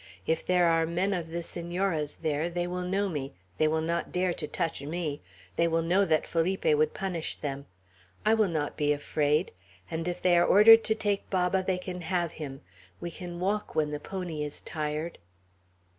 If 0.25 0.43
there 0.43 0.65
are 0.65 0.87
men 0.87 1.13
of 1.13 1.27
the 1.29 1.43
Senora's 1.43 2.15
there, 2.15 2.49
they 2.49 2.65
will 2.65 2.81
know 2.81 3.07
me; 3.07 3.35
they 3.59 3.67
will 3.67 3.83
not 3.83 4.11
dare 4.11 4.33
to 4.33 4.47
touch 4.47 4.81
me. 4.81 5.21
They 5.57 5.67
will 5.67 5.83
know 5.83 6.05
that 6.05 6.25
Felipe 6.25 6.65
would 6.65 6.95
punish 6.95 7.35
them. 7.35 7.67
I 8.25 8.33
will 8.33 8.47
not 8.47 8.75
be 8.75 8.93
afraid. 8.93 9.51
And 9.91 10.07
if 10.07 10.19
they 10.19 10.35
are 10.39 10.43
ordered 10.43 10.83
to 10.85 10.95
take 10.95 11.29
Baba, 11.29 11.61
they 11.61 11.77
can 11.77 12.01
have 12.01 12.31
him; 12.31 12.61
we 12.99 13.11
can 13.11 13.39
walk 13.39 13.75
when 13.75 13.91
the 13.91 13.99
pony 13.99 14.43
is 14.43 14.61
tired." 14.61 15.19